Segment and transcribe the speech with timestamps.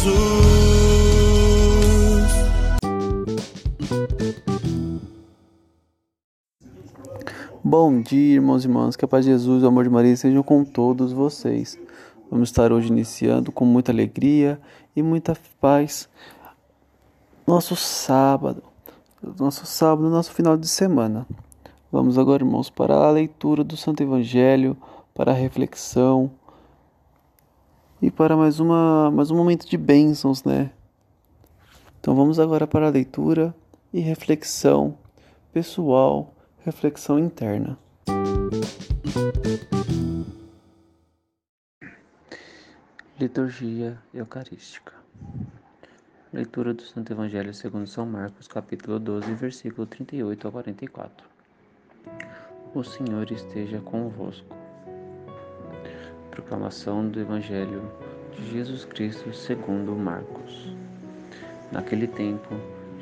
[0.00, 0.30] Jesus.
[7.62, 10.42] Bom dia, irmãos e irmãs, que a paz de Jesus o amor de Maria sejam
[10.42, 11.78] com todos vocês.
[12.30, 14.58] Vamos estar hoje iniciando com muita alegria
[14.96, 16.08] e muita paz
[17.46, 18.62] nosso sábado,
[19.38, 21.26] nosso sábado, nosso final de semana.
[21.92, 24.76] Vamos agora, irmãos, para a leitura do Santo Evangelho,
[25.12, 26.30] para a reflexão
[28.02, 30.70] e para mais uma mais um momento de bênçãos, né?
[32.00, 33.54] Então vamos agora para a leitura
[33.92, 34.96] e reflexão
[35.52, 36.34] pessoal,
[36.64, 37.78] reflexão interna.
[43.18, 44.94] Liturgia Eucarística.
[46.32, 51.28] Leitura do Santo Evangelho segundo São Marcos, capítulo 12, versículo 38 a 44.
[52.74, 54.59] O Senhor esteja convosco.
[56.40, 57.82] Proclamação do Evangelho
[58.32, 60.74] de Jesus Cristo segundo Marcos.
[61.70, 62.54] Naquele tempo,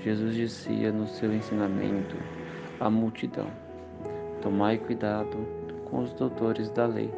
[0.03, 2.17] Jesus dizia no seu ensinamento
[2.81, 3.47] à multidão:
[4.43, 5.37] Tomai cuidado
[5.85, 7.13] com os doutores da lei.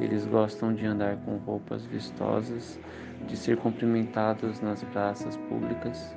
[0.00, 2.78] Eles gostam de andar com roupas vistosas,
[3.28, 6.16] de ser cumprimentados nas praças públicas,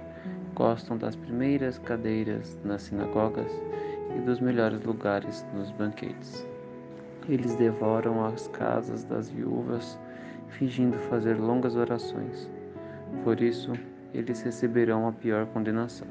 [0.56, 3.52] gostam das primeiras cadeiras nas sinagogas
[4.18, 6.51] e dos melhores lugares nos banquetes.
[7.30, 10.00] Eles devoram as casas das viúvas,
[10.50, 12.50] fingindo fazer longas orações.
[13.24, 13.74] Por isso,
[14.14, 16.08] eles receberão a pior condenação.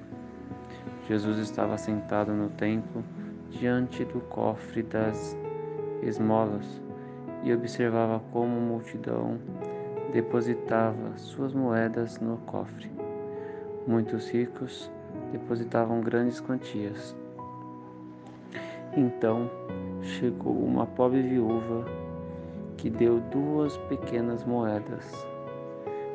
[1.09, 3.05] Jesus estava sentado no templo,
[3.51, 5.37] diante do cofre das
[6.03, 6.81] esmolas,
[7.43, 9.39] e observava como a multidão
[10.13, 12.91] depositava suas moedas no cofre.
[13.87, 14.91] Muitos ricos
[15.33, 17.17] depositavam grandes quantias.
[18.97, 19.49] Então
[20.03, 21.85] chegou uma pobre viúva
[22.77, 25.27] que deu duas pequenas moedas,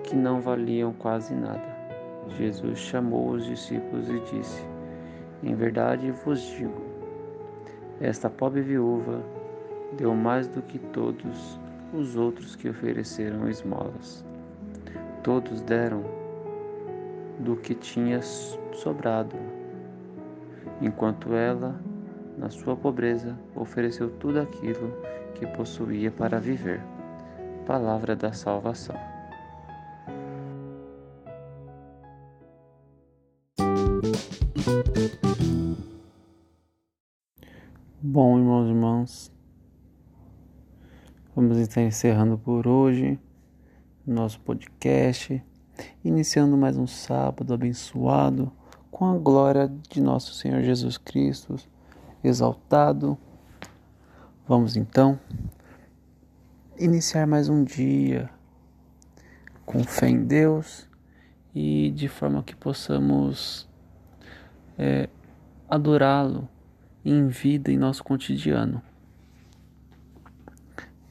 [0.03, 1.75] que não valiam quase nada.
[2.29, 4.61] Jesus chamou os discípulos e disse:
[5.41, 6.81] Em verdade vos digo,
[8.01, 9.23] esta pobre viúva
[9.95, 11.57] deu mais do que todos
[11.93, 14.25] os outros que ofereceram esmolas.
[15.23, 16.03] Todos deram
[17.39, 19.35] do que tinha sobrado,
[20.81, 21.79] enquanto ela,
[22.37, 24.91] na sua pobreza, ofereceu tudo aquilo
[25.35, 26.81] que possuía para viver.
[27.65, 28.95] Palavra da salvação.
[38.01, 39.31] Bom, irmãos e irmãs,
[41.35, 43.19] vamos estar encerrando por hoje
[44.05, 45.43] nosso podcast,
[46.03, 48.51] iniciando mais um sábado abençoado
[48.91, 51.55] com a glória de nosso Senhor Jesus Cristo
[52.27, 53.17] exaltado.
[54.47, 55.19] Vamos então
[56.77, 58.29] iniciar mais um dia
[59.65, 60.87] com fé em Deus
[61.53, 63.67] e de forma que possamos
[64.77, 65.09] é,
[65.69, 66.47] adorá-lo
[67.03, 68.81] em vida em nosso cotidiano.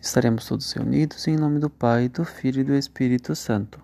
[0.00, 3.83] Estaremos todos reunidos em nome do Pai, do Filho e do Espírito Santo.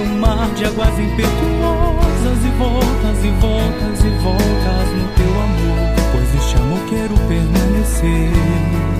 [0.00, 6.34] um mar de águas impetuosas e voltas e voltas e voltas no teu amor, pois
[6.34, 8.91] este amor quero permanecer.